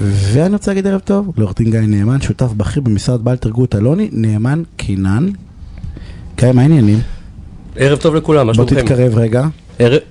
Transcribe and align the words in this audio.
ואני 0.00 0.52
רוצה 0.52 0.70
להגיד 0.70 0.86
ערב 0.86 1.00
טוב 1.00 1.32
לעורך 1.36 1.54
דין 1.56 1.70
גיא 1.70 1.80
נאמן, 1.80 2.20
שותף 2.20 2.52
בכיר 2.56 2.82
במשרד 2.82 3.24
בעל 3.24 3.36
תרגות 3.36 3.74
אלוני, 3.74 4.08
נאמן 4.12 4.62
קינן. 4.76 5.28
גיא, 6.36 6.52
מה 6.52 6.62
העניינים? 6.62 6.98
ערב 7.76 7.98
טוב 7.98 8.14
לכולם, 8.14 8.46
מה 8.46 8.52
בוא 8.52 8.66
שלומכם? 8.68 8.86
תתקרב 8.86 9.14
רגע. 9.18 9.46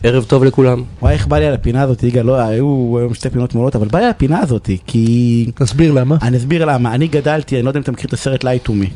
ערב- 0.04 0.24
טוב 0.28 0.44
לכולם. 0.44 0.84
וואי, 1.02 1.14
איך 1.14 1.28
בא 1.28 1.40
לי 1.40 1.46
על 1.46 1.54
הפינה 1.54 1.82
הזאת, 1.82 2.04
יגאל, 2.04 2.26
לא, 2.26 2.40
היו 2.40 2.96
היום 3.00 3.14
שתי 3.14 3.30
פינות 3.30 3.56
מעולות, 3.56 3.76
אבל 3.76 3.88
בא 3.88 4.00
לי 4.00 4.06
על 4.06 4.12
הפינה 4.12 4.40
הזאת, 4.40 4.70
כי... 4.88 5.52
תסביר 5.56 5.92
למה. 5.92 6.18
אני 6.22 6.38
אסביר 6.38 6.66
למה, 6.66 6.96
אני 6.96 7.08
גדלתי, 7.08 7.56
אני 7.56 7.64
לא 7.64 7.70
יודע 7.70 7.80
אם 7.80 7.84
אתה 7.84 7.92
מכיר 7.92 8.08
את 8.08 8.14
הסרט 8.14 8.44
Lie 8.46 8.68
to 8.68 8.72
me. 8.72 8.88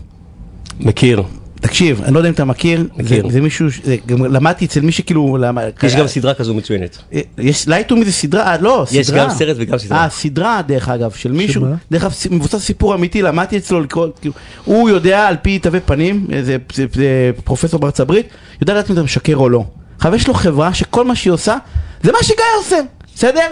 מכיר. 0.79 1.23
תקשיב, 1.61 2.01
אני 2.03 2.13
לא 2.13 2.19
יודע 2.19 2.29
אם 2.29 2.33
אתה 2.33 2.45
מכיר, 2.45 2.79
זה, 2.97 3.03
מכיר. 3.03 3.29
זה 3.29 3.41
מישהו, 3.41 3.71
ש- 3.71 3.81
זה, 3.83 3.95
גם 4.05 4.25
למדתי 4.25 4.65
אצל 4.65 4.81
מי 4.81 4.91
שכאילו, 4.91 5.37
למה, 5.37 5.61
יש 5.83 5.95
גם 5.95 6.07
סדרה 6.07 6.33
כזו 6.33 6.53
מצוינת. 6.53 6.97
יש 7.37 7.65
Lie 7.67 7.89
to 7.89 7.95
me 7.95 8.05
זה 8.05 8.11
סדרה, 8.11 8.51
אה, 8.51 8.57
לא, 8.57 8.83
סדרה. 8.87 9.01
יש 9.01 9.11
גם 9.11 9.29
סרט 9.29 9.55
וגם 9.59 9.77
סדרה. 9.77 10.03
אה, 10.03 10.09
סדרה 10.09 10.61
דרך 10.67 10.89
אגב, 10.89 11.11
של 11.11 11.31
מישהו, 11.31 11.61
שמה? 11.61 11.75
דרך 11.91 12.03
אגב, 12.03 12.13
מבוסס 12.31 12.63
סיפור 12.63 12.95
אמיתי, 12.95 13.21
למדתי 13.21 13.57
אצלו 13.57 13.81
לקרוא, 13.81 14.07
כאילו, 14.21 14.33
הוא 14.65 14.89
יודע 14.89 15.27
על 15.27 15.35
פי 15.41 15.59
תווי 15.59 15.79
פנים, 15.79 16.27
אה, 16.33 16.43
זה, 16.43 16.57
זה, 16.73 16.85
זה 16.93 17.07
פרופסור 17.43 17.79
בארצות 17.79 17.99
הברית, 17.99 18.27
יודע 18.61 18.73
לדעת 18.73 18.89
אם 18.89 18.93
אתה 18.95 19.03
משקר 19.03 19.35
או 19.35 19.49
לא. 19.49 19.63
עכשיו 19.97 20.15
יש 20.15 20.27
לו 20.27 20.33
חברה 20.33 20.73
שכל 20.73 21.05
מה 21.05 21.15
שהיא 21.15 21.33
עושה, 21.33 21.57
זה 22.03 22.11
מה 22.11 22.17
שגיא 22.21 22.35
עושה, 22.59 22.75
בסדר? 23.15 23.47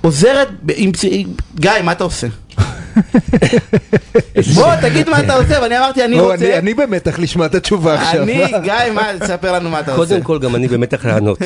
עוזרת, 0.00 0.48
ב- 0.62 0.72
עם, 0.76 0.92
צ- 0.92 1.04
עם, 1.10 1.28
גיא, 1.60 1.70
מה 1.84 1.92
אתה 1.92 2.04
עושה? 2.04 2.26
בוא, 4.54 4.76
תגיד 4.82 5.08
מה 5.08 5.20
אתה 5.20 5.34
עושה, 5.36 5.58
ואני 5.62 5.78
אמרתי, 5.78 6.04
אני 6.04 6.16
לא, 6.16 6.32
רוצה, 6.32 6.58
אני- 6.58 6.74
במתח 6.74 7.18
לשמוע 7.18 7.46
את 7.46 7.54
התשובה 7.54 7.94
עכשיו. 7.94 8.22
אני, 8.22 8.42
גיא, 8.62 8.72
מה, 8.94 9.02
תספר 9.20 9.52
לנו 9.52 9.70
מה 9.70 9.80
אתה 9.80 9.94
עושה. 9.94 10.08
קודם 10.08 10.22
כל, 10.22 10.38
גם 10.38 10.56
אני 10.56 10.68
במתח 10.68 11.04
לענות. 11.06 11.38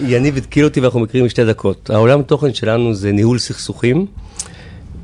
יניב 0.00 0.36
התקיל 0.36 0.64
אותי 0.64 0.80
ואנחנו 0.80 1.00
מכירים 1.00 1.26
בשתי 1.26 1.44
דקות. 1.44 1.90
העולם 1.90 2.22
תוכן 2.22 2.54
שלנו 2.54 2.94
זה 2.94 3.12
ניהול 3.12 3.38
סכסוכים, 3.38 4.06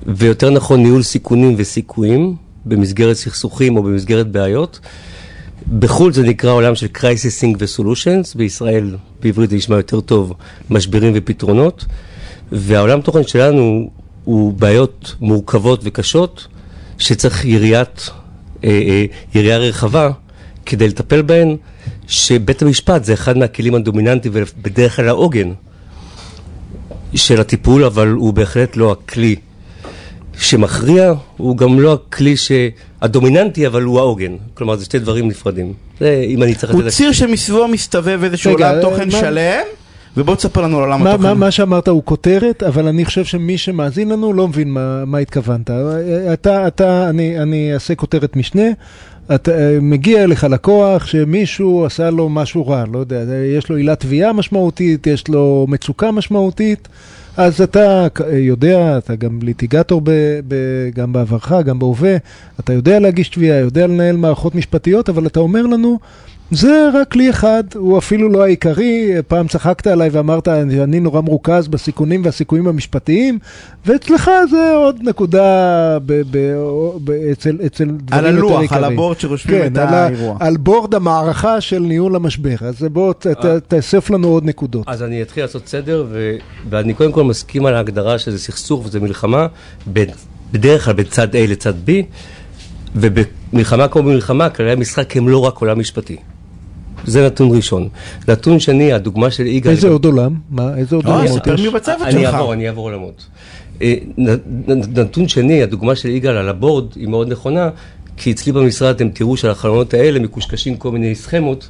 ויותר 0.07 0.51
נכון 0.51 0.83
ניהול 0.83 1.03
סיכונים 1.03 1.55
וסיכויים, 1.59 2.35
במסגרת 2.65 3.17
סכסוכים 3.17 3.77
או 3.77 3.83
במסגרת 3.83 4.29
בעיות. 4.29 4.81
בחו"ל 5.79 6.13
זה 6.13 6.23
נקרא 6.23 6.51
עולם 6.51 6.75
של 6.75 6.87
Crisising 6.99 7.57
ו-Solutions, 7.59 8.37
בישראל 8.37 8.97
בעברית 9.23 9.51
זה 9.51 9.57
נשמע 9.57 9.77
יותר 9.77 10.01
טוב, 10.01 10.33
משברים 10.71 11.13
ופתרונות. 11.17 11.85
והעולם 12.53 13.01
תוכן 13.01 13.23
שלנו 13.27 13.91
הוא 14.29 14.53
בעיות 14.53 15.15
מורכבות 15.21 15.81
וקשות, 15.85 16.47
שצריך 16.99 17.45
יריעת, 17.45 18.11
אה, 18.65 18.69
אה, 18.71 19.05
יריעה 19.35 19.59
רחבה 19.59 20.11
כדי 20.67 20.89
לטפל 20.89 21.23
בהן, 21.23 21.57
שבית 22.07 22.63
המשפט 22.63 23.05
זה 23.05 23.13
אחד 23.15 23.39
מהכלים 23.39 23.75
הדומיננטיים 23.75 24.35
ובדרך 24.37 24.97
כלל 24.97 25.09
העוגן 25.09 25.53
של 27.15 27.41
הטיפול, 27.41 27.85
אבל 27.85 28.09
הוא 28.09 28.33
בהחלט 28.33 28.77
לא 28.77 28.93
הכלי 28.93 29.37
שמכריע, 30.39 31.13
הוא 31.37 31.57
גם 31.57 31.81
לא 31.81 31.93
הכלי 31.93 32.37
ש... 32.37 32.53
הדומיננטי, 33.03 33.67
אבל 33.67 33.83
הוא 33.83 33.99
העוגן. 33.99 34.37
כלומר, 34.55 34.77
זה 34.77 34.85
שתי 34.85 34.99
דברים 34.99 35.29
נפרדים. 35.29 35.73
זה 36.01 36.25
אם 36.29 36.43
אני 36.43 36.55
צריך 36.55 36.73
הוא. 36.73 36.91
ציר 36.91 37.13
שמסביבו 37.13 37.69
מסתובב 37.69 38.21
איזשהו 38.25 38.53
עולם 38.53 38.75
תוכן 38.83 39.09
מה- 39.11 39.21
שלם, 39.21 39.63
ובוא 40.19 40.35
תספר 40.35 40.61
לנו 40.61 40.77
על 40.77 40.83
עולם 40.83 41.07
התוכן. 41.07 41.23
מה, 41.23 41.35
מה 41.35 41.51
שאמרת 41.51 41.89
הוא 41.89 42.03
כותרת, 42.05 42.63
אבל 42.63 42.87
אני 42.89 43.05
חושב 43.05 43.25
שמי 43.25 43.59
שמאזין 43.59 44.09
לנו 44.09 44.33
לא 44.33 44.49
מבין 44.49 44.71
מה, 44.71 45.05
מה 45.05 45.19
התכוונת. 45.19 45.71
אתה, 46.33 46.67
אתה, 46.67 47.09
אני, 47.09 47.43
אני 47.43 47.75
אעשה 47.75 47.95
כותרת 47.95 48.37
משנה. 48.37 48.63
אתה 49.35 49.53
מגיע 49.81 50.25
אליך 50.25 50.45
לקוח 50.45 51.07
שמישהו 51.07 51.85
עשה 51.87 52.11
לו 52.11 52.29
משהו 52.29 52.69
רע, 52.69 52.85
לא 52.93 52.99
יודע, 52.99 53.25
יש 53.57 53.69
לו 53.71 53.77
עילת 53.77 54.01
תביעה 54.01 54.33
משמעותית, 54.33 55.07
יש 55.07 55.29
לו 55.29 55.67
מצוקה 55.69 56.11
משמעותית, 56.11 56.89
אז 57.37 57.61
אתה 57.61 58.07
יודע, 58.33 58.99
אתה 58.99 59.17
גם 59.17 59.39
ליטיגטור 59.43 60.01
ב, 60.05 60.11
ב, 60.49 60.55
גם 60.95 61.13
בעברך, 61.13 61.53
גם 61.65 61.79
בהווה, 61.79 62.17
אתה 62.61 62.73
יודע 62.73 62.99
להגיש 62.99 63.29
תביעה, 63.29 63.59
יודע 63.59 63.87
לנהל 63.87 64.17
מערכות 64.17 64.55
משפטיות, 64.55 65.09
אבל 65.09 65.27
אתה 65.27 65.41
אומר 65.41 65.63
לנו, 65.63 65.99
זה 66.51 66.89
רק 66.95 67.11
כלי 67.13 67.31
אחד, 67.31 67.65
הוא 67.75 67.99
אפילו 67.99 68.29
לא 68.29 68.43
העיקרי, 68.45 69.11
פעם 69.29 69.49
צחקת 69.49 69.87
עליי 69.87 70.09
ואמרת, 70.09 70.49
אני 70.49 71.01
נורא 71.01 71.21
מרוכז 71.21 71.69
בסיכונים 71.69 72.25
והסיכויים 72.25 72.67
המשפטיים, 72.69 73.39
ואצלך 73.87 74.31
זה 74.51 74.73
עוד 74.75 74.97
נקודה 75.03 75.43
ב, 76.07 76.23
ב, 76.31 76.39
ב, 77.05 77.11
אצל, 77.11 77.59
אצל 77.67 77.85
דברים 77.85 78.25
על 78.25 78.35
יותר 78.35 78.47
הלוח, 78.47 78.61
עיקריים. 78.61 78.85
על 78.85 78.93
הבורד 78.93 79.21
שרושמים 79.21 79.59
כן, 79.61 79.73
את 79.73 79.79
על, 79.79 79.95
ה- 79.95 80.07
האירוע. 80.07 80.37
על 80.41 80.57
בורד 80.57 80.95
המערכה 80.95 81.61
של 81.61 81.79
ניהול 81.79 82.17
המשבר. 82.17 82.57
אז 82.61 82.83
בוא 82.93 83.13
ת, 83.13 83.27
ת, 83.27 83.45
תאסף 83.69 84.11
לנו 84.11 84.29
עוד 84.29 84.45
נקודות. 84.45 84.85
אז 84.87 85.03
אני 85.03 85.23
אתחיל 85.23 85.45
לעשות 85.45 85.69
סדר, 85.69 86.07
ו... 86.11 86.37
ואני 86.71 86.95
קודם 86.95 87.13
כל 87.13 87.25
מסכים 87.25 87.67
על 87.67 87.75
ההגדרה 87.75 88.19
שזה 88.19 88.39
סכסוך 88.39 88.87
וזה 88.87 89.01
מלחמה. 89.01 89.47
בדרך 90.53 90.85
כלל 90.85 90.95
בין 90.95 91.07
צד 91.07 91.35
A 91.35 91.39
לצד 91.39 91.75
B, 91.87 91.91
ובמלחמה 92.97 93.89
כמו 93.89 94.03
במלחמה, 94.03 94.51
כללי 94.51 94.73
המשחק 94.73 95.17
הם 95.17 95.29
לא 95.29 95.39
רק 95.39 95.57
עולם 95.59 95.79
משפטי. 95.79 96.17
זה 97.05 97.27
נתון 97.27 97.57
ראשון. 97.57 97.89
נתון 98.29 98.61
שני, 98.61 98.93
הדוגמה 98.93 99.31
של 99.31 99.47
יגאל... 99.47 99.73
איזה 99.73 99.89
עוד 99.89 100.05
עולם? 100.05 100.35
מה, 100.51 100.77
איזה 100.77 100.97
עוד 100.97 101.07
אה, 101.07 101.15
עולמות 101.15 101.43
ספר? 101.45 101.57
מי 101.57 101.69
בצוות 101.71 102.03
אני 102.03 102.13
שלך. 102.13 102.35
אעבור, 102.35 102.53
אני 102.53 102.69
אעבור 102.69 102.85
עולמות. 102.85 103.27
אה, 103.83 103.95
נתון 104.69 105.29
שני, 105.29 105.63
הדוגמה 105.63 105.97
של 105.97 106.09
יגאל 106.09 106.37
על 106.37 106.49
הבורד 106.49 106.85
היא 106.97 107.09
מאוד 107.09 107.33
נכונה, 107.33 107.71
כי 108.17 108.33
אצלי 108.33 108.53
במשרד 108.53 108.95
אתם 108.95 109.09
תראו 109.09 109.37
שעל 109.37 109.51
החלונות 109.51 109.95
האלה 109.95 110.19
מקושקשים 110.19 110.77
כל 110.77 110.91
מיני 110.91 111.15
סכמות 111.15 111.69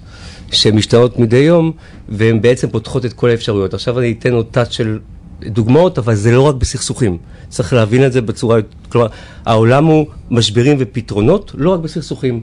שמשתנות 0.53 1.19
מדי 1.19 1.37
יום, 1.37 1.73
והן 2.09 2.41
בעצם 2.41 2.69
פותחות 2.69 3.05
את 3.05 3.13
כל 3.13 3.31
האפשרויות. 3.31 3.75
עכשיו 3.75 3.99
אני 3.99 4.15
אתן 4.19 4.33
עוד 4.33 4.47
תת 4.51 4.73
של 4.73 4.99
דוגמאות, 5.47 5.99
אבל 5.99 6.15
זה 6.15 6.33
לא 6.33 6.43
רק 6.43 6.55
בסכסוכים. 6.55 7.19
צריך 7.49 7.73
להבין 7.73 8.07
את 8.07 8.13
זה 8.13 8.21
בצורה... 8.21 8.59
כלומר, 8.89 9.07
העולם 9.47 9.85
הוא 9.85 10.07
משברים 10.31 10.77
ופתרונות, 10.81 11.53
לא 11.59 11.71
רק 11.71 11.81
בסכסוכים. 11.81 12.41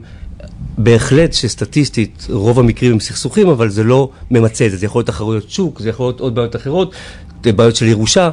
בהחלט 0.78 1.32
שסטטיסטית 1.32 2.26
רוב 2.30 2.58
המקרים 2.58 2.92
הם 2.92 3.00
סכסוכים, 3.00 3.48
אבל 3.48 3.68
זה 3.68 3.84
לא 3.84 4.10
ממצה 4.30 4.66
את 4.66 4.70
זה. 4.70 4.76
זה 4.76 4.86
יכול 4.86 4.98
להיות 4.98 5.06
תחרויות 5.06 5.50
שוק, 5.50 5.80
זה 5.80 5.88
יכול 5.88 6.06
להיות 6.06 6.20
עוד 6.20 6.34
בעיות 6.34 6.56
אחרות, 6.56 6.94
בעיות 7.42 7.76
של 7.76 7.86
ירושה. 7.86 8.30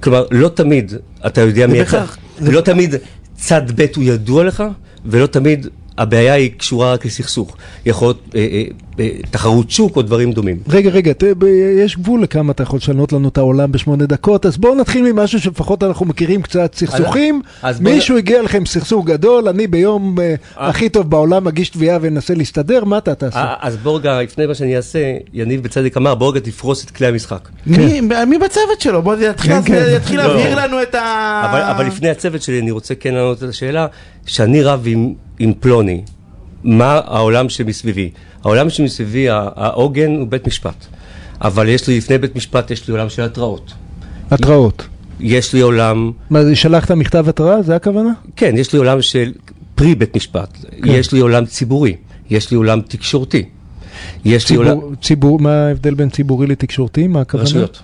כלומר, 0.00 0.24
לא 0.30 0.48
תמיד 0.48 0.92
אתה 1.26 1.40
יודע 1.40 1.66
מי 1.66 1.82
אתה. 1.82 2.04
ולא 2.40 2.60
תמיד 2.60 2.94
צד 3.36 3.62
ב' 3.80 3.86
הוא 3.96 4.04
ידוע 4.04 4.44
לך, 4.44 4.64
ולא 5.04 5.26
תמיד 5.26 5.66
הבעיה 5.98 6.34
היא 6.34 6.50
קשורה 6.56 6.92
רק 6.92 7.06
לסכסוך. 7.06 7.56
יכול 7.86 8.08
להיות 8.08 8.22
אה, 8.34 8.40
אה, 8.40 8.64
תחרות 9.30 9.70
שוק 9.70 9.96
או 9.96 10.02
דברים 10.02 10.32
דומים. 10.32 10.56
רגע, 10.68 10.90
רגע, 10.90 11.12
ת, 11.12 11.24
ב, 11.38 11.44
יש 11.84 11.96
גבול 11.96 12.22
לכמה 12.22 12.52
אתה 12.52 12.62
יכול 12.62 12.76
לשנות 12.76 13.12
לנו 13.12 13.28
את 13.28 13.38
העולם 13.38 13.72
בשמונה 13.72 14.06
דקות, 14.06 14.46
אז 14.46 14.56
בואו 14.56 14.74
נתחיל 14.74 15.12
ממשהו 15.12 15.40
שלפחות 15.40 15.82
אנחנו 15.82 16.06
מכירים 16.06 16.42
קצת 16.42 16.74
סכסוכים. 16.74 17.42
אז 17.62 17.80
בוא 17.80 17.92
מישהו 17.92 18.16
הגיע 18.16 18.42
לכם 18.42 18.66
סכסוך 18.66 19.06
גדול, 19.06 19.48
אני 19.48 19.66
ביום 19.66 20.16
uh, 20.18 20.22
הכי 20.56 20.88
טוב 20.88 21.10
בעולם 21.10 21.44
מגיש 21.44 21.68
תביעה 21.68 21.98
ואנסה 22.00 22.34
להסתדר, 22.34 22.84
מה 22.84 22.98
אתה 22.98 23.14
תעשה? 23.14 23.38
אה, 23.38 23.54
אז 23.60 23.76
בוא 23.76 23.98
רגע, 23.98 24.22
לפני 24.22 24.46
מה 24.46 24.54
שאני 24.54 24.76
אעשה, 24.76 24.98
יניב 25.32 25.62
בצדק 25.62 25.96
אמר, 25.96 26.14
בוא 26.14 26.30
רגע 26.30 26.40
תפרוס 26.40 26.84
את 26.84 26.90
כלי 26.90 27.06
המשחק. 27.06 27.48
מי 27.66 28.00
מי 28.00 28.38
בצוות 28.38 28.80
שלו? 28.80 29.02
בוא 29.02 29.14
יתחיל 29.14 29.52
כן, 29.52 29.62
כן. 29.62 29.84
יתחיל 29.96 30.20
לא. 30.20 30.26
להבהיר 30.26 30.58
לנו 30.58 30.82
את 30.82 30.94
ה... 30.94 31.42
אבל, 31.50 31.60
אבל 31.60 31.86
לפני 31.86 32.10
הצוות 32.10 32.42
שלי, 32.42 32.60
אני 32.60 32.70
רוצה 32.70 32.94
כן 32.94 33.14
לענות 33.14 33.42
על 33.42 33.48
השאלה, 33.48 33.86
שאני 34.26 34.62
רב 34.62 34.82
עם, 34.86 35.14
עם 35.38 35.52
פלוני, 35.60 36.02
מה 36.64 37.00
העולם 37.04 37.48
שמסביבי? 37.48 38.10
העולם 38.44 38.70
שמסביבי, 38.70 39.28
הע- 39.28 39.50
העוגן 39.56 40.16
הוא 40.16 40.26
בית 40.28 40.46
משפט. 40.46 40.86
אבל 41.40 41.68
יש 41.68 41.88
לי, 41.88 41.96
לפני 41.98 42.18
בית 42.18 42.36
משפט, 42.36 42.70
יש 42.70 42.88
לי 42.88 42.92
עולם 42.92 43.08
של 43.08 43.22
התראות. 43.22 43.72
התראות. 44.30 44.86
יש 45.20 45.52
לי 45.54 45.60
עולם, 45.60 46.10
מה, 46.30 46.40
שלחת 46.54 46.90
מכתב 46.90 47.28
התראה? 47.28 47.62
זה 47.62 47.76
הכוונה? 47.76 48.12
כן, 48.36 48.54
יש 48.56 48.72
לי 48.72 48.78
עולם 48.78 49.02
של 49.02 49.32
פרי 49.74 49.94
בית 49.94 50.16
משפט. 50.16 50.48
כן. 50.82 50.90
יש 50.90 51.12
לי 51.12 51.20
עולם 51.20 51.44
ציבורי. 51.46 51.96
יש 52.30 52.50
לי 52.50 52.56
עולם 52.56 52.80
תקשורתי. 52.80 53.44
יש 54.24 54.50
לי 54.50 54.56
עולם... 54.56 54.70
ציבור, 54.74 54.92
ציבור, 55.02 55.38
מה 55.38 55.66
ההבדל 55.66 55.94
בין 55.94 56.10
ציבורי 56.10 56.46
לתקשורתי? 56.46 57.06
מה 57.06 57.20
הכוונה? 57.20 57.44
רשויות. 57.44 57.80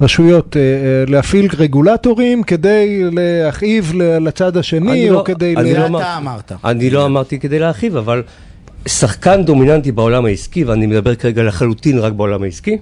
רשויות, 0.00 0.56
אה, 0.56 0.60
אה, 0.62 0.66
להפעיל 1.08 1.48
רגולטורים 1.58 2.42
כדי 2.42 3.00
להכאיב 3.12 3.92
לצד 4.20 4.56
השני, 4.56 5.10
או 5.10 5.14
לא- 5.14 5.22
כדי... 5.24 5.54
אני 5.56 5.74
ל- 5.74 5.86
לא. 5.88 5.98
אתה 5.98 6.16
אמרת. 6.16 6.52
אני 6.64 6.90
לא 6.90 7.06
אמרתי 7.06 7.38
כדי 7.38 7.58
להרחיב, 7.58 7.96
אבל 7.96 8.22
שחקן 8.86 9.44
דומיננטי 9.44 9.92
בעולם 9.92 10.24
העסקי, 10.24 10.64
ואני 10.64 10.86
מדבר 10.86 11.14
כרגע 11.14 11.42
לחלוטין 11.42 11.98
רק 11.98 12.12
בעולם 12.12 12.42
העסקי, 12.42 12.78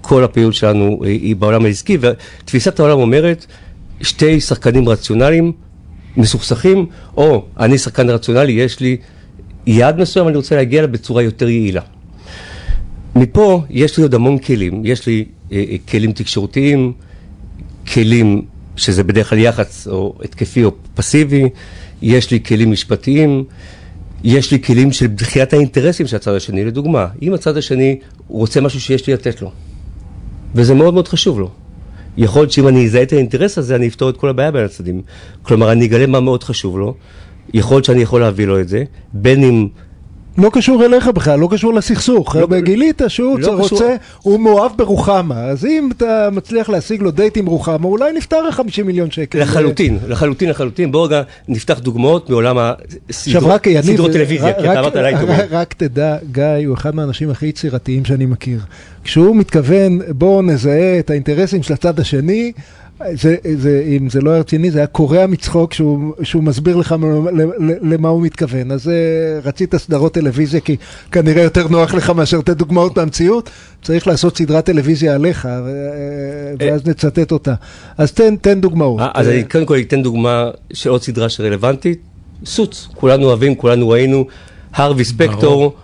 כל 0.00 0.24
הפעילות 0.24 0.54
שלנו 0.54 1.00
היא 1.04 1.20
היא 1.20 1.36
בעולם 1.36 1.64
העסקי, 1.64 1.98
ותפיסת 2.00 2.80
העולם 2.80 2.98
אומרת, 2.98 3.46
שתי 4.00 4.40
שחקנים 4.40 4.88
רציונליים, 4.88 5.52
מסוכסכים, 6.16 6.86
או 7.16 7.44
אני 7.60 7.78
שחקן 7.78 8.10
רציונלי, 8.10 8.52
יש 8.52 8.80
לי 8.80 8.96
יעד 9.66 10.00
מסוים, 10.00 10.28
אני 10.28 10.36
רוצה 10.36 10.56
להגיע 10.56 10.78
אליו 10.78 10.92
בצורה 10.92 11.22
יותר 11.22 11.48
יעילה. 11.48 11.82
מפה 13.16 13.62
יש 13.70 13.96
לי 13.96 14.02
עוד 14.02 14.14
המון 14.14 14.38
כלים, 14.38 14.82
יש 14.84 15.06
לי 15.06 15.24
אה, 15.52 15.64
אה, 15.70 15.76
כלים 15.88 16.12
תקשורתיים, 16.12 16.92
כלים 17.92 18.42
שזה 18.76 19.04
בדרך 19.04 19.30
כלל 19.30 19.38
יח"צ 19.38 19.86
או 19.90 20.14
התקפי 20.24 20.64
או 20.64 20.70
פסיבי, 20.94 21.48
יש 22.02 22.30
לי 22.30 22.40
כלים 22.40 22.70
משפטיים, 22.70 23.44
יש 24.24 24.52
לי 24.52 24.62
כלים 24.62 24.92
של 24.92 25.06
דחיית 25.06 25.52
האינטרסים 25.52 26.06
של 26.06 26.16
הצד 26.16 26.34
השני. 26.34 26.64
לדוגמה, 26.64 27.06
אם 27.22 27.34
הצד 27.34 27.56
השני 27.56 27.98
רוצה 28.28 28.60
משהו 28.60 28.80
שיש 28.80 29.06
לי 29.06 29.12
לתת 29.12 29.42
לו, 29.42 29.50
וזה 30.54 30.74
מאוד 30.74 30.94
מאוד 30.94 31.08
חשוב 31.08 31.40
לו, 31.40 31.50
יכול 32.16 32.42
להיות 32.42 32.52
שאם 32.52 32.68
אני 32.68 32.86
אזהה 32.86 33.02
את 33.02 33.12
האינטרס 33.12 33.58
הזה, 33.58 33.76
אני 33.76 33.88
אפתור 33.88 34.10
את 34.10 34.16
כל 34.16 34.28
הבעיה 34.28 34.50
בין 34.50 34.64
הצדדים. 34.64 35.02
כלומר, 35.42 35.72
אני 35.72 35.86
אגלה 35.86 36.06
מה 36.06 36.20
מאוד 36.20 36.44
חשוב 36.44 36.78
לו, 36.78 36.94
יכול 37.54 37.76
להיות 37.76 37.84
שאני 37.84 38.02
יכול 38.02 38.20
להביא 38.20 38.46
לו 38.46 38.60
את 38.60 38.68
זה, 38.68 38.84
בין 39.12 39.44
אם... 39.44 39.68
לא 40.38 40.50
קשור 40.52 40.84
אליך 40.84 41.08
בכלל, 41.08 41.38
לא 41.38 41.48
קשור 41.50 41.74
לסכסוך. 41.74 42.36
לא- 42.36 42.60
גילית 42.60 43.02
שהוא 43.08 43.38
לא 43.38 43.52
רוצה, 43.54 43.74
קשור. 43.74 43.88
הוא 44.22 44.40
מאוהב 44.40 44.72
ברוחמה, 44.76 45.44
אז 45.44 45.64
אם 45.64 45.88
אתה 45.96 46.28
מצליח 46.32 46.68
להשיג 46.68 47.02
לו 47.02 47.10
דייט 47.10 47.36
עם 47.36 47.46
רוחמה, 47.46 47.86
אולי 47.86 48.12
נפתר 48.12 48.36
ה-50 48.36 48.82
מיליון 48.84 49.10
שקל. 49.10 49.40
לחלוטין, 49.40 49.98
לחלוטין, 50.08 50.48
לחלוטין. 50.48 50.92
בואו 50.92 51.02
רגע 51.02 51.22
נפתח 51.48 51.78
דוגמאות 51.78 52.30
מעולם 52.30 52.56
הסדרות 52.58 53.60
טלוויזיה, 54.12 54.48
רק- 54.48 54.56
כי 54.60 54.70
אתה 54.70 54.80
אמרת 54.80 54.96
עליי 54.96 55.14
דוגמאות. 55.20 55.40
רק 55.50 55.74
תדע, 55.74 56.16
גיא 56.32 56.44
הוא 56.66 56.74
אחד 56.74 56.94
מהאנשים 56.94 57.30
הכי 57.30 57.46
יצירתיים 57.46 58.04
שאני 58.04 58.26
מכיר. 58.26 58.58
כשהוא 59.04 59.36
מתכוון, 59.36 60.00
בואו 60.08 60.42
נזהה 60.42 60.98
את 60.98 61.10
האינטרסים 61.10 61.62
של 61.62 61.72
הצד 61.74 62.00
השני, 62.00 62.52
זה, 63.14 63.36
זה, 63.56 63.84
אם 63.86 64.08
זה 64.10 64.20
לא 64.20 64.30
היה 64.30 64.40
רציני, 64.40 64.70
זה 64.70 64.78
היה 64.78 64.86
קורע 64.86 65.26
מצחוק 65.26 65.72
שהוא, 65.74 66.14
שהוא 66.22 66.42
מסביר 66.42 66.76
לך 66.76 66.92
מ- 66.92 67.28
ל- 67.28 67.42
ל- 67.42 67.94
למה 67.94 68.08
הוא 68.08 68.22
מתכוון. 68.22 68.70
אז 68.70 68.88
אה, 68.88 68.94
רצית 69.44 69.76
סדרות 69.76 70.14
טלוויזיה 70.14 70.60
כי 70.60 70.76
כנראה 71.12 71.42
יותר 71.42 71.68
נוח 71.68 71.94
לך 71.94 72.10
מאשר 72.10 72.38
לתת 72.38 72.56
דוגמאות 72.56 72.98
מהמציאות, 72.98 73.50
צריך 73.82 74.06
לעשות 74.06 74.36
סדרת 74.36 74.64
טלוויזיה 74.64 75.14
עליך, 75.14 75.48
ו- 75.64 75.68
אה, 75.68 76.70
ואז 76.70 76.86
נצטט 76.86 77.32
אותה. 77.32 77.54
אז 77.98 78.12
תן, 78.12 78.36
תן 78.36 78.60
דוגמאות. 78.60 79.00
אה, 79.00 79.08
אז 79.14 79.28
אני 79.28 79.44
קודם 79.44 79.66
כל 79.66 79.78
אתן 79.80 80.02
דוגמה 80.02 80.50
של 80.72 80.90
עוד 80.90 81.02
סדרה 81.02 81.28
שרלוונטית, 81.28 82.00
סוץ, 82.44 82.88
כולנו 82.94 83.26
אוהבים, 83.26 83.54
כולנו 83.54 83.88
ראינו, 83.88 84.26
הרווי 84.74 85.04
ספקטור, 85.04 85.74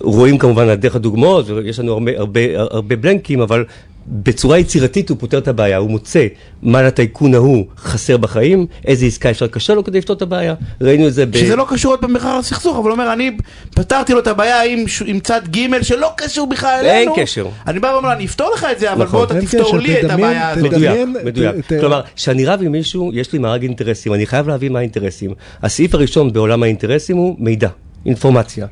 רואים 0.00 0.38
כמובן 0.38 0.68
על 0.68 0.74
דרך 0.74 0.96
הדוגמאות, 0.96 1.48
ויש 1.48 1.78
לנו 1.78 1.92
הרבה, 1.92 2.10
הרבה, 2.18 2.40
הרבה 2.56 2.96
בלנקים, 2.96 3.40
אבל 3.40 3.64
בצורה 4.08 4.58
יצירתית 4.58 5.08
הוא 5.08 5.16
פותר 5.20 5.38
את 5.38 5.48
הבעיה, 5.48 5.76
הוא 5.76 5.90
מוצא 5.90 6.26
מה 6.62 6.82
לטייקון 6.82 7.34
ההוא 7.34 7.64
חסר 7.78 8.16
בחיים, 8.16 8.66
איזה 8.86 9.06
עסקה 9.06 9.30
אפשר 9.30 9.44
לקשר 9.44 9.74
לו 9.74 9.84
כדי 9.84 9.98
לפתור 9.98 10.16
את 10.16 10.22
הבעיה. 10.22 10.54
ראינו 10.80 11.08
את 11.08 11.14
זה 11.14 11.26
ב... 11.26 11.36
שזה 11.36 11.56
לא 11.56 11.66
קשור 11.68 11.92
עוד 11.92 12.00
פעם 12.00 12.14
בכלל 12.14 12.38
לסכסוך, 12.38 12.76
אבל 12.76 12.90
הוא 12.90 12.92
אומר, 12.92 13.12
אני 13.12 13.36
פתרתי 13.74 14.12
לו 14.12 14.18
את 14.18 14.26
הבעיה 14.26 14.62
עם, 14.64 14.84
עם 15.06 15.20
צד 15.20 15.40
ג' 15.56 15.82
שלא 15.82 16.10
קשור 16.16 16.46
בכלל 16.46 16.78
אלינו. 16.80 17.12
אין 17.14 17.22
קשר. 17.24 17.46
אני 17.66 17.80
בא 17.80 17.86
ואומר, 17.86 18.12
אני 18.12 18.24
אפתור 18.26 18.50
לך 18.54 18.66
את 18.72 18.78
זה, 18.80 18.92
אבל 18.92 19.04
נכון. 19.04 19.18
בוא 19.18 19.24
אתה 19.26 19.40
תפתור 19.46 19.68
קשר, 19.68 19.76
לי 19.76 19.94
את 19.94 20.04
תדמיין- 20.04 20.12
הבעיה 20.12 20.50
הזאת. 20.50 20.70
תדמיין- 20.72 21.10
מדויק, 21.24 21.24
מדויק. 21.26 21.66
ת- 21.66 21.72
ת- 21.72 21.80
כלומר, 21.80 22.00
כשאני 22.16 22.44
רב 22.46 22.60
עם 22.62 22.72
מישהו, 22.72 23.10
יש 23.14 23.32
לי 23.32 23.38
מארג 23.38 23.62
אינטרסים, 23.62 24.14
אני 24.14 24.26
חייב 24.26 24.48
להבין 24.48 24.72
מה 24.72 24.78
האינטרסים. 24.78 25.30
הסעיף 25.62 25.94
הראשון 25.94 26.32
בעולם 26.32 26.62
האינטרסים 26.62 27.16
הוא 27.16 27.36
מידע, 27.38 27.68
אינפורמציה. 28.06 28.66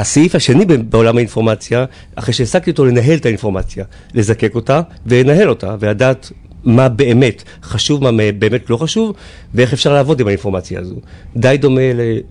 הסעיף 0.00 0.34
השני 0.34 0.64
בעולם 0.64 1.16
האינפורמציה, 1.16 1.84
אחרי 2.14 2.34
שהעסקתי 2.34 2.70
אותו 2.70 2.84
לנהל 2.84 3.14
את 3.14 3.26
האינפורמציה, 3.26 3.84
לזקק 4.14 4.54
אותה 4.54 4.80
ולנהל 5.06 5.48
אותה, 5.48 5.76
ולדעת 5.80 6.32
מה 6.64 6.88
באמת 6.88 7.42
חשוב, 7.62 8.10
מה 8.10 8.32
באמת 8.38 8.70
לא 8.70 8.76
חשוב, 8.76 9.14
ואיך 9.54 9.72
אפשר 9.72 9.92
לעבוד 9.92 10.20
עם 10.20 10.26
האינפורמציה 10.26 10.80
הזו. 10.80 10.94
די 11.36 11.56
דומה 11.60 11.80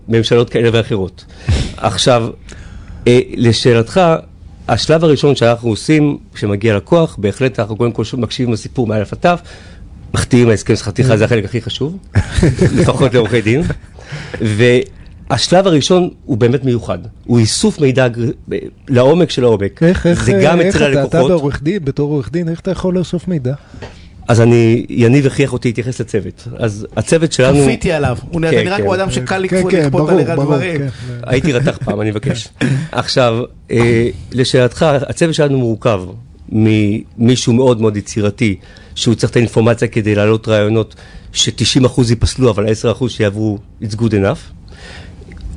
לממשלות 0.07 0.49
כאלה 0.49 0.69
ואחרות. 0.73 1.25
עכשיו, 1.77 2.27
אה, 3.07 3.19
לשאלתך, 3.33 4.01
השלב 4.67 5.03
הראשון 5.03 5.35
שאנחנו 5.35 5.69
עושים, 5.69 6.17
כשמגיע 6.33 6.77
לקוח, 6.77 7.15
בהחלט 7.19 7.59
אנחנו 7.59 7.75
קודם 7.75 7.91
כל 7.91 8.03
מקשיבים 8.17 8.53
לסיפור 8.53 8.87
מא' 8.87 8.95
עד 8.95 9.35
ת', 9.35 9.39
מחתימים 10.13 10.49
ההסכם 10.49 10.75
שכר 10.75 10.91
טרחה, 10.91 11.17
זה 11.17 11.25
החלק 11.25 11.45
הכי 11.45 11.61
חשוב, 11.61 11.97
לפחות 12.77 13.13
לעורכי 13.13 13.41
דין. 13.41 13.61
והשלב 15.29 15.67
הראשון 15.67 16.09
הוא 16.25 16.37
באמת 16.37 16.65
מיוחד, 16.65 16.97
הוא 17.25 17.39
איסוף 17.39 17.79
מידע 17.79 18.07
לעומק 18.87 19.29
של 19.29 19.43
העומק. 19.43 19.83
איך, 19.83 20.07
איך, 20.07 20.25
זה 20.25 20.39
גם 20.43 20.61
איך 20.61 20.75
אצל 20.75 20.91
אתה, 20.91 20.91
אתה 20.91 21.17
הלקוחות. 21.17 21.31
בעורך 21.39 21.63
דין, 21.63 21.85
בתור 21.85 22.11
עורך 22.11 22.31
דין, 22.31 22.49
איך 22.49 22.59
אתה 22.59 22.71
יכול 22.71 22.97
לאסוף 22.97 23.27
מידע? 23.27 23.53
אז 24.27 24.41
אני, 24.41 24.85
יניב 24.89 25.25
הכריח 25.25 25.53
אותי 25.53 25.67
להתייחס 25.67 26.01
לצוות. 26.01 26.47
אז 26.57 26.87
הצוות 26.97 27.33
שלנו... 27.33 27.63
כפיתי 27.63 27.91
עליו. 27.91 28.17
הוא 28.31 28.41
נראה 28.41 28.63
כן, 28.63 28.77
כן. 28.77 28.81
כמו 28.81 28.95
אדם 28.95 29.11
שקל 29.11 29.47
כן, 29.47 29.57
לכפות 29.57 29.71
כן, 29.71 29.89
ברור, 29.89 30.11
עליך 30.11 30.29
ברור, 30.29 30.45
דברים. 30.45 30.77
כן. 30.77 30.87
הייתי 31.23 31.53
רתח 31.53 31.77
פעם, 31.85 32.01
אני 32.01 32.09
מבקש. 32.09 32.47
עכשיו, 32.91 33.43
אה, 33.71 34.09
לשאלתך, 34.31 34.85
הצוות 35.07 35.33
שלנו 35.33 35.57
מורכב 35.57 36.01
ממישהו 36.49 37.53
מאוד 37.53 37.81
מאוד 37.81 37.97
יצירתי, 37.97 38.55
שהוא 38.95 39.15
צריך 39.15 39.31
את 39.31 39.35
האינפורמציה 39.35 39.87
כדי 39.87 40.15
להעלות 40.15 40.47
רעיונות 40.47 40.95
ש-90% 41.33 42.01
ייפסלו, 42.09 42.49
אבל 42.49 42.65
10% 42.99 43.09
שיעברו, 43.09 43.57
it's 43.81 43.95
good 43.95 44.11
enough. 44.11 44.62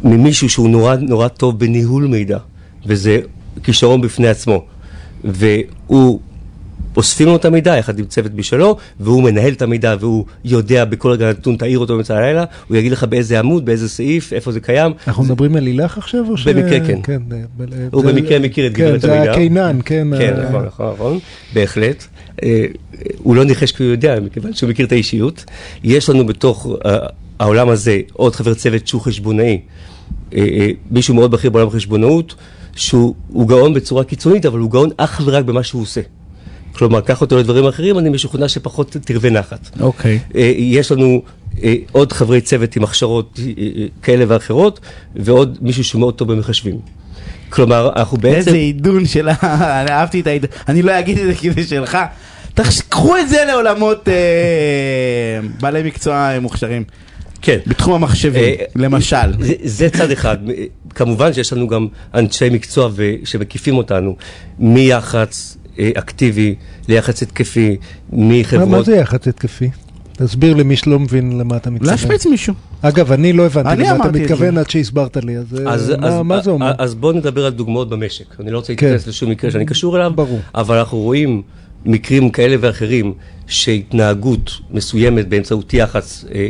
ממישהו 0.04 0.48
שהוא 0.48 0.68
נורא 0.68 0.96
נורא 0.96 1.28
טוב 1.28 1.58
בניהול 1.58 2.06
מידע, 2.06 2.38
וזה 2.86 3.18
כישרון 3.62 4.00
בפני 4.00 4.28
עצמו. 4.28 4.64
והוא, 5.24 6.20
אוספים 6.96 7.26
לו 7.28 7.36
את 7.36 7.44
המידע 7.44 7.76
יחד 7.76 7.98
עם 7.98 8.04
צוות 8.04 8.32
משלו, 8.34 8.76
והוא 9.00 9.22
מנהל 9.22 9.52
את 9.52 9.62
המידע, 9.62 9.94
והוא 10.00 10.24
יודע 10.44 10.84
בכל 10.84 11.10
רגע 11.10 11.30
נתון, 11.30 11.56
תעיר 11.56 11.78
אותו 11.78 11.94
באמצע 11.94 12.16
הלילה, 12.16 12.44
הוא 12.68 12.76
יגיד 12.76 12.92
לך 12.92 13.04
באיזה 13.04 13.38
עמוד, 13.38 13.64
באיזה 13.64 13.88
סעיף, 13.88 14.32
איפה 14.32 14.52
זה 14.52 14.60
קיים. 14.60 14.92
אנחנו 15.08 15.22
מדברים 15.24 15.56
על 15.56 15.62
לילך 15.62 15.98
עכשיו? 15.98 16.24
או 16.30 16.36
ש- 16.36 16.48
במקרה 16.48 16.80
כן. 16.86 16.98
אה, 17.12 17.38
ב- 17.56 17.64
הוא 17.92 18.02
זה- 18.02 18.12
במקרה 18.12 18.38
מכיר 18.38 18.66
את 18.66 18.76
כן, 18.76 18.84
גברת 18.88 19.04
המידע. 19.04 19.24
זה 19.24 19.30
הקינן, 19.30 19.78
כן. 19.84 20.08
כן, 20.18 20.34
ה- 20.36 20.48
נכון, 20.48 20.64
נכון, 20.64 20.92
נכון, 20.94 21.18
בהחלט. 21.54 22.04
אה, 22.42 22.64
הוא 23.18 23.36
לא 23.36 23.44
ניחש 23.44 23.72
כי 23.72 23.82
הוא 23.82 23.90
יודע, 23.90 24.20
מכיוון 24.20 24.52
שהוא 24.54 24.70
מכיר 24.70 24.86
את 24.86 24.92
האישיות. 24.92 25.44
יש 25.84 26.08
לנו 26.08 26.26
בתוך 26.26 26.66
אה, 26.86 26.96
העולם 27.38 27.68
הזה 27.68 28.00
עוד 28.12 28.34
חבר 28.36 28.54
צוות 28.54 28.86
שהוא 28.88 29.00
חשבונאי, 29.00 29.60
אה, 30.34 30.38
אה, 30.38 30.68
מישהו 30.90 31.14
מאוד 31.14 31.30
בכיר 31.30 31.50
בעולם 31.50 31.68
החשבונאות, 31.68 32.34
שהוא 32.76 33.14
הוא 33.28 33.48
גאון 33.48 33.74
בצורה 33.74 34.04
קיצונית, 34.04 34.46
אבל 34.46 34.58
הוא 34.58 34.70
גאון 34.70 34.90
אך 34.96 35.20
ורק 35.24 35.44
במה 35.44 35.62
שהוא 35.62 35.82
עושה. 35.82 36.00
כלומר, 36.72 37.00
קח 37.00 37.20
אותו 37.20 37.38
לדברים 37.38 37.66
אחרים, 37.66 37.98
אני 37.98 38.08
משוכנע 38.10 38.48
שפחות 38.48 38.96
תרווה 39.04 39.30
נחת. 39.30 39.70
אוקיי. 39.80 40.18
אה, 40.36 40.52
יש 40.56 40.92
לנו 40.92 41.22
עוד 41.92 42.12
חברי 42.12 42.40
צוות 42.40 42.76
עם 42.76 42.84
הכשרות 42.84 43.40
כאלה 44.02 44.24
ואחרות, 44.28 44.80
ועוד 45.16 45.58
מישהו 45.60 45.84
שהוא 45.84 46.00
מאוד 46.00 46.14
טוב 46.14 46.32
במחשבים. 46.32 46.78
כלומר, 47.48 47.90
אנחנו 47.96 48.16
בעצם... 48.18 48.36
איזה 48.36 48.50
עידון 48.56 49.06
של 49.06 49.28
ה... 49.28 49.34
אני 49.82 49.90
אהבתי 49.90 50.20
את 50.20 50.26
העידון. 50.26 50.50
אני 50.68 50.82
לא 50.82 50.98
אגיד 50.98 51.18
את 51.18 51.26
זה 51.26 51.34
כי 51.34 51.50
זה 51.50 51.62
שלך. 51.64 51.98
תחש- 52.54 52.82
קחו 52.88 53.16
את 53.16 53.28
זה 53.28 53.44
לעולמות 53.48 54.08
אה, 54.08 54.14
בעלי 55.60 55.82
מקצוע 55.82 56.30
מוכשרים. 56.40 56.84
כן. 57.46 57.58
בתחום 57.66 57.94
המחשבים, 57.94 58.44
אה, 58.44 58.64
למשל. 58.76 59.16
זה, 59.40 59.52
זה 59.64 59.90
צד 59.90 60.10
אחד. 60.10 60.36
כמובן 60.94 61.32
שיש 61.32 61.52
לנו 61.52 61.68
גם 61.68 61.86
אנשי 62.14 62.48
מקצוע 62.50 62.88
ו- 62.92 63.12
שמקיפים 63.24 63.76
אותנו, 63.76 64.16
מיח"צ 64.58 65.56
אה, 65.78 65.90
אקטיבי 65.94 66.54
ליח"צ 66.88 67.22
התקפי, 67.22 67.76
מה- 68.12 68.18
מה 68.26 68.40
מחברות... 68.40 68.86
זה 68.86 68.96
יח"צ 68.96 69.28
התקפי? 69.28 69.70
תסביר 70.12 70.54
למי 70.54 70.76
שלא 70.76 70.98
מבין 70.98 71.38
למה 71.38 71.56
אתה 71.56 71.70
מתכוון. 71.70 71.90
להשמיץ 71.92 72.26
מישהו. 72.26 72.54
אגב, 72.82 73.12
אני 73.12 73.32
לא 73.32 73.46
הבנתי 73.46 73.68
אני 73.68 73.84
למה 73.84 74.04
אתה 74.04 74.18
מתכוון. 74.18 74.58
עד 74.58 74.70
שהסברת 74.70 75.16
לי, 75.16 75.36
אז 75.38 75.60
אה, 75.66 75.72
אז, 75.72 75.90
מה- 76.00 76.06
אז, 76.08 76.20
מה 76.24 76.40
זה 76.40 76.50
אומר? 76.50 76.72
אז 76.78 76.94
בואו 76.94 77.12
נדבר 77.12 77.46
על 77.46 77.52
דוגמאות 77.52 77.88
במשק. 77.88 78.40
אני 78.40 78.50
לא 78.50 78.56
רוצה 78.58 78.74
כן. 78.74 78.86
להתייחס 78.86 79.06
לשום 79.08 79.30
מקרה 79.30 79.50
שאני 79.50 79.66
קשור 79.66 79.96
אליו, 79.96 80.12
ברור. 80.14 80.40
אבל 80.54 80.78
אנחנו 80.78 80.98
רואים 80.98 81.42
מקרים 81.84 82.30
כאלה 82.30 82.56
ואחרים 82.60 83.12
שהתנהגות 83.46 84.50
מסוימת 84.70 85.28
באמצעות 85.28 85.74
יח"צ, 85.74 86.24
אה, 86.34 86.48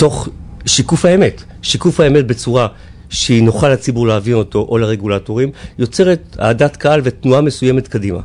תוך 0.00 0.28
שיקוף 0.66 1.04
האמת, 1.04 1.42
שיקוף 1.62 2.00
האמת 2.00 2.26
בצורה 2.26 2.68
שהיא 3.10 3.42
נוחה 3.42 3.68
לציבור 3.68 4.06
להבין 4.06 4.34
אותו 4.34 4.66
או 4.68 4.78
לרגולטורים, 4.78 5.50
יוצרת 5.78 6.36
אהדת 6.40 6.76
קהל 6.76 7.00
ותנועה 7.04 7.40
מסוימת 7.40 7.88
קדימה. 7.88 8.20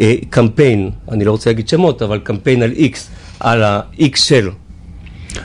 אה, 0.00 0.14
קמפיין, 0.30 0.90
אני 1.10 1.24
לא 1.24 1.30
רוצה 1.30 1.50
להגיד 1.50 1.68
שמות, 1.68 2.02
אבל 2.02 2.18
קמפיין 2.18 2.62
על 2.62 2.72
X, 2.72 2.96
על 3.40 3.62
ה-X 3.62 4.16
של. 4.16 4.50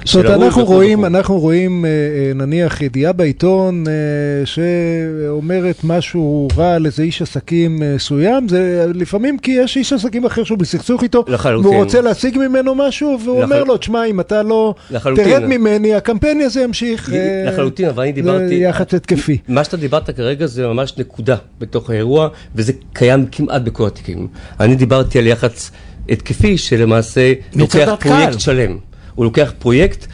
זאת 0.06 0.16
אומרת, 0.26 0.42
אנחנו 0.42 0.66
רואים. 0.66 1.06
אנחנו 1.06 1.40
רואים 1.40 1.86
אה, 1.86 1.90
אה, 1.90 2.34
נניח 2.36 2.82
ידיעה 2.82 3.14
בעיתון 3.14 3.84
אה, 3.88 4.46
שאומרת 4.46 5.76
משהו 5.84 6.48
רע 6.58 6.74
על 6.74 6.86
איזה 6.86 7.04
איש 7.04 7.22
עסקים 7.22 7.84
אה, 7.84 7.96
מסוים, 7.96 8.48
זה 8.50 8.86
לפעמים 8.94 9.38
כי 9.38 9.52
יש 9.52 9.78
איש 9.78 9.94
עסקים 9.94 10.26
אחר 10.26 10.44
שהוא 10.44 10.58
בסכסוך 10.58 11.04
איתו, 11.04 11.24
לחלוטין. 11.28 11.70
והוא 11.72 11.84
רוצה 11.84 12.02
להשיג 12.02 12.38
ממנו 12.38 12.76
משהו, 12.76 13.18
והוא 13.26 13.44
לחל- 13.44 13.52
אומר 13.54 13.64
לו, 13.64 13.78
תשמע, 13.78 14.06
אם 14.06 14.20
אתה 14.20 14.44
לא 14.44 14.74
לחלוטין. 14.92 15.26
תרד 15.26 15.44
ממני, 15.46 15.96
הקמפיין 15.96 16.42
הזה 16.42 16.62
ימשיך. 16.62 17.14
אה, 17.14 17.44
לחלוטין, 17.48 17.90
אבל 17.90 18.04
אני 18.04 18.14
זה 18.16 18.22
דיברתי... 18.22 18.54
יח"צ 18.56 18.94
התקפי. 18.94 19.38
מה 19.48 19.64
שאתה 19.64 19.78
דיברת 19.78 20.10
כרגע 20.10 20.46
זה 20.46 20.68
ממש 20.68 20.94
נקודה 20.98 21.36
בתוך 21.60 21.90
האירוע, 21.90 22.28
וזה 22.56 22.72
קיים 22.94 23.26
כמעט 23.32 23.62
בכל 23.62 23.88
התיקים. 23.88 24.28
אני 24.60 24.76
דיברתי 24.76 25.20
על 25.20 25.28
יח"צ 25.28 25.72
התקפי, 26.10 26.58
שלמעשה 26.58 27.34
לוקח 27.56 27.96
פרויקט. 28.00 28.40
שלם. 28.40 28.78
הוא 29.16 29.26
לוקח 29.26 29.54
פרויקט 29.60 30.06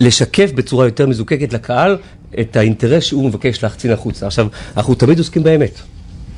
לשקף 0.00 0.50
בצורה 0.54 0.84
יותר 0.86 1.06
מזוקקת 1.06 1.52
לקהל 1.52 1.96
את 2.40 2.56
האינטרס 2.56 3.04
שהוא 3.04 3.24
מבקש 3.24 3.62
להחצין 3.62 3.90
החוצה. 3.90 4.26
עכשיו, 4.26 4.46
אנחנו 4.76 4.94
תמיד 4.94 5.18
עוסקים 5.18 5.42
באמת. 5.42 5.80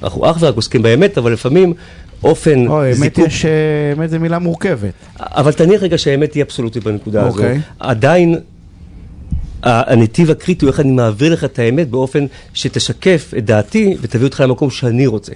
אנחנו 0.03 0.31
אך 0.31 0.37
ורק 0.41 0.57
עוסקים 0.57 0.83
באמת, 0.83 1.19
אבל 1.19 1.33
לפעמים 1.33 1.75
אופן 2.25 2.67
אוי, 2.67 2.89
אמת 2.89 2.97
זיקוק... 2.97 3.27
יש, 3.27 3.45
אה, 3.45 3.51
אמת 3.97 4.11
זה 4.11 4.19
מילה 4.19 4.39
מורכבת. 4.39 4.93
אבל 5.21 5.53
תניח 5.53 5.83
רגע 5.83 5.99
שהאמת 5.99 6.35
היא 6.35 6.43
אבסולוטית 6.43 6.85
בנקודה 6.85 7.21
הזו. 7.27 7.39
אוקיי. 7.39 7.61
עדיין 7.79 8.35
ה- 9.63 9.93
הנתיב 9.93 10.31
הקריטי 10.31 10.65
הוא 10.65 10.73
איך 10.73 10.81
אני 10.81 10.93
מעביר 10.93 11.33
לך 11.33 11.45
את 11.45 11.59
האמת 11.59 11.89
באופן 11.91 12.27
שתשקף 12.55 13.35
את 13.39 13.45
דעתי 13.45 13.97
ותביא 14.01 14.27
אותך 14.27 14.41
למקום 14.41 14.71
שאני 14.71 15.07
רוצה. 15.07 15.33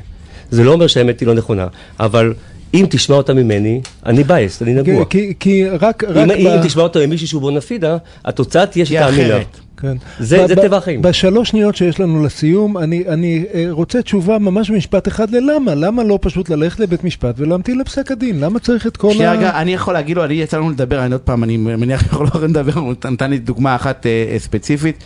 זה 0.50 0.64
לא 0.64 0.73
אומר 0.73 0.87
שהאמת 0.87 1.21
היא 1.21 1.28
לא 1.28 1.35
נכונה, 1.35 1.66
אבל 2.00 2.35
אם 2.75 2.87
תשמע 2.90 3.16
אותה 3.16 3.35
ממני, 3.35 3.81
אני 4.07 4.25
בייסט, 4.25 4.62
אני 4.62 4.75
נגוע. 4.75 5.04
כי, 5.04 5.33
כי 5.40 5.69
רק, 5.69 6.04
רק 6.04 6.16
אם, 6.16 6.28
ב... 6.28 6.31
אם 6.31 6.62
תשמע 6.64 6.83
אותה 6.83 7.07
ממישהו 7.07 7.28
שהוא 7.28 7.40
בונפידה, 7.43 7.97
התוצאה 8.25 8.66
תהיה 8.66 8.87
שתאמין 8.87 9.28
לה. 9.28 9.38
כן. 9.76 9.97
זה- 10.21 10.47
זה 10.47 10.57
טבע 10.57 10.76
החיים. 10.76 11.02
בשלוש 11.02 11.49
שניות 11.49 11.76
שיש 11.76 12.00
לנו 12.00 12.25
לסיום, 12.25 12.78
אני, 12.78 13.04
אני 13.09 13.45
אה, 13.54 13.66
רוצה 13.71 14.02
תשובה 14.02 14.38
ממש 14.38 14.71
במשפט 14.71 15.09
אחד 15.09 15.31
ללמה. 15.31 15.75
למה 15.75 16.04
לא 16.04 16.19
פשוט 16.23 16.49
ללכת 16.50 16.81
לבית 16.81 17.04
משפט 17.04 17.35
ולהמתין 17.38 17.78
לפסק 17.78 18.11
הדין? 18.12 18.40
למה 18.40 18.59
צריך 18.59 18.87
את 18.87 18.97
כל 18.97 19.12
שנייה 19.12 19.33
ה... 19.33 19.37
רגע, 19.37 19.61
אני 19.61 19.75
יכול 19.75 19.95
להגיד 19.95 20.16
לו, 20.16 20.25
אני 20.25 20.35
יצא 20.35 20.57
לנו 20.57 20.71
לדבר, 20.71 21.04
אני 21.04 21.12
עוד 21.12 21.21
פעם, 21.21 21.45
אני 21.45 21.57
מניח 21.57 22.00
שאנחנו 22.02 22.23
לא 22.25 22.28
יכולים 22.28 22.50
לדבר, 22.54 22.81
הוא 22.81 22.95
נתן 23.11 23.31
לי 23.31 23.38
דוגמה 23.38 23.75
אחת 23.76 24.07
אה, 24.07 24.25
אה, 24.33 24.38
ספציפית. 24.38 25.04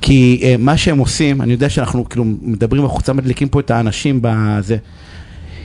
כי 0.00 0.40
אה, 0.42 0.54
מה 0.58 0.76
שהם 0.76 0.98
עושים, 0.98 1.42
אני 1.42 1.52
יודע 1.52 1.68
שאנחנו 1.68 2.08
כאילו 2.08 2.24
מדברים 2.42 2.84
החוצה, 2.84 3.12
מדליקים 3.12 3.48
פה 3.48 3.60
את 3.60 3.70
האנשים 3.70 4.18
בזה. 4.22 4.76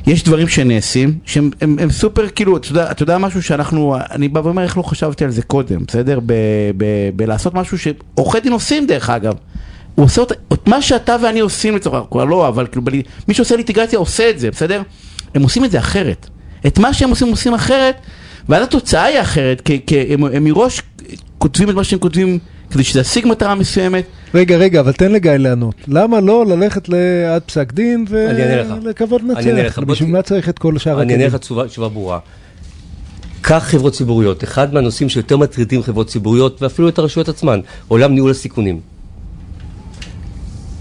יש 0.07 0.23
דברים 0.23 0.47
שנעשים, 0.47 1.17
שהם 1.25 1.49
הם, 1.61 1.75
הם 1.79 1.91
סופר, 1.91 2.27
כאילו, 2.29 2.57
אתה 2.57 2.71
יודע, 2.71 2.91
אתה 2.91 3.03
יודע 3.03 3.17
משהו 3.17 3.43
שאנחנו, 3.43 3.95
אני 4.11 4.27
בא 4.27 4.39
ואומר, 4.39 4.63
איך 4.63 4.77
לא 4.77 4.83
חשבתי 4.83 5.25
על 5.25 5.31
זה 5.31 5.41
קודם, 5.41 5.83
בסדר? 5.87 6.19
בלעשות 7.15 7.53
משהו 7.53 7.77
שעורכי 7.77 8.39
דין 8.39 8.51
עושים 8.51 8.87
דרך 8.87 9.09
אגב. 9.09 9.33
הוא 9.95 10.05
עושה 10.05 10.21
אותה, 10.21 10.35
את 10.53 10.67
מה 10.67 10.81
שאתה 10.81 11.15
ואני 11.23 11.39
עושים 11.39 11.75
לצורך, 11.75 12.03
כבר 12.11 12.25
לא, 12.25 12.47
אבל 12.47 12.67
כאילו, 12.67 12.81
בלי, 12.81 13.01
מי 13.27 13.33
שעושה 13.33 13.55
ליטיגציה 13.55 13.99
עושה 13.99 14.29
את 14.29 14.39
זה, 14.39 14.51
בסדר? 14.51 14.81
הם 15.35 15.43
עושים 15.43 15.65
את 15.65 15.71
זה 15.71 15.79
אחרת. 15.79 16.29
את 16.67 16.79
מה 16.79 16.93
שהם 16.93 17.09
עושים, 17.09 17.27
עושים 17.27 17.53
אחרת, 17.53 17.95
ואז 18.49 18.63
התוצאה 18.63 19.03
היא 19.03 19.21
אחרת, 19.21 19.61
כי, 19.61 19.79
כי 19.87 20.13
הם, 20.13 20.23
הם 20.23 20.43
מראש 20.43 20.81
כותבים 21.37 21.69
את 21.69 21.75
מה 21.75 21.83
שהם 21.83 21.99
כותבים 21.99 22.39
כדי 22.71 22.83
שזה 22.83 22.99
ישיג 22.99 23.27
מטרה 23.27 23.55
מסוימת. 23.55 24.05
רגע, 24.33 24.57
רגע, 24.57 24.79
אבל 24.79 24.91
תן 24.91 25.11
לגיא 25.11 25.31
לענות. 25.31 25.75
למה 25.87 26.19
לא 26.19 26.45
ללכת 26.45 26.89
עד 27.29 27.41
פסק 27.41 27.73
דין. 27.73 28.05
ולקוות 28.09 29.21
לנצח? 29.21 29.79
בוא 29.79 29.93
בשביל 29.93 30.09
מה 30.09 30.21
צריך 30.21 30.49
את 30.49 30.59
כל 30.59 30.77
שאר 30.77 31.01
אני 31.01 31.13
אענה 31.13 31.25
לך 31.25 31.33
הכלים? 31.33 31.67
תשובה, 31.67 31.89
ברורה. 31.89 32.19
קח 33.41 33.63
חברות 33.67 33.93
ציבוריות, 33.93 34.43
אחד 34.43 34.73
מהנושאים 34.73 35.09
שיותר 35.09 35.37
מטרידים 35.37 35.83
חברות 35.83 36.07
ציבוריות 36.07 36.61
ואפילו 36.61 36.89
את 36.89 36.97
הרשויות 36.97 37.29
עצמן, 37.29 37.59
עולם 37.87 38.13
ניהול 38.13 38.31
הסיכונים. 38.31 38.79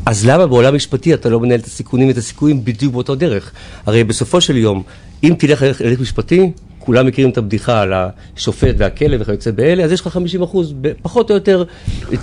אז 0.06 0.26
למה 0.26 0.46
בעולם 0.46 0.74
משפטי 0.74 1.14
אתה 1.14 1.28
לא 1.28 1.40
מנהל 1.40 1.60
את 1.60 1.64
הסיכונים 1.64 2.08
ואת 2.08 2.16
הסיכויים 2.16 2.64
בדיוק 2.64 2.92
באותו 2.92 3.14
דרך? 3.14 3.52
הרי 3.86 4.04
בסופו 4.04 4.40
של 4.40 4.56
יום, 4.56 4.82
אם 5.22 5.34
תלך 5.38 5.62
להליך 5.62 6.00
משפטי, 6.00 6.52
כולם 6.84 7.06
מכירים 7.06 7.30
את 7.30 7.38
הבדיחה 7.38 7.80
על 7.80 7.92
השופט 8.36 8.74
והכלא 8.78 9.16
וכיוצא 9.20 9.50
באלה, 9.50 9.84
אז 9.84 9.92
יש 9.92 10.00
לך 10.00 10.08
50 10.08 10.42
אחוז, 10.42 10.74
פחות 11.02 11.30
או 11.30 11.34
יותר, 11.34 11.64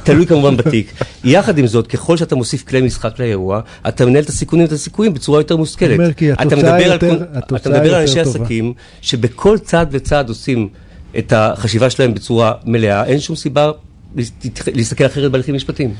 תלוי 0.03 0.25
כמובן 0.25 0.57
בתיק. 0.57 0.93
יחד 1.23 1.57
עם 1.57 1.67
זאת, 1.67 1.87
ככל 1.87 2.17
שאתה 2.17 2.35
מוסיף 2.35 2.63
כלי 2.67 2.81
משחק 2.81 3.19
לאירוע, 3.19 3.59
אתה 3.87 4.05
מנהל 4.05 4.23
את 4.23 4.29
הסיכונים 4.29 4.65
ואת 4.65 4.73
הסיכויים 4.73 5.13
בצורה 5.13 5.39
יותר 5.39 5.57
מושכלת. 5.57 5.99
אתה 6.41 6.55
מדבר 6.55 6.69
על 6.73 6.91
יותר- 6.91 7.23
התוצאה 7.33 7.57
אתה 7.57 7.69
מדבר 7.69 7.95
על 7.95 8.01
אנשי 8.01 8.23
טובה. 8.23 8.39
עסקים 8.39 8.73
שבכל 9.01 9.57
צעד 9.57 9.87
וצעד 9.91 10.29
עושים 10.29 10.69
את 11.17 11.33
החשיבה 11.35 11.89
שלהם 11.89 12.13
בצורה 12.13 12.53
מלאה, 12.65 13.05
אין 13.05 13.19
שום 13.19 13.35
סיבה 13.35 13.71
להסת- 14.15 14.67
להסתכל 14.75 15.05
אחרת 15.05 15.31
בהליכים 15.31 15.55
משפטיים. 15.55 15.93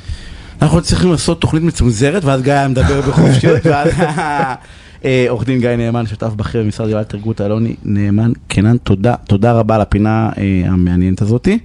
אנחנו 0.62 0.82
צריכים 0.82 1.12
לעשות 1.12 1.42
תוכנית 1.42 1.63
מצונזרת, 1.63 2.24
ואז 2.25 2.42
גיא 2.42 2.54
היה 2.54 2.68
מדבר 2.68 3.01
בחופשיות, 3.01 3.66
ואז 3.72 3.89
עורך 5.29 5.46
דין 5.46 5.60
גיא 5.60 5.70
נאמן, 5.70 6.06
שותף 6.06 6.34
בכיר 6.36 6.63
במשרד 6.63 6.89
יואל 6.89 7.03
תרגות 7.03 7.41
אלוני 7.41 7.75
נאמן, 7.84 8.32
קנן, 8.48 8.77
תודה, 8.77 9.15
תודה 9.27 9.53
רבה 9.53 9.75
על 9.75 9.82
הפינה 9.82 10.29
אה, 10.38 10.62
המעניינת 10.65 11.22
הזאתי. 11.22 11.58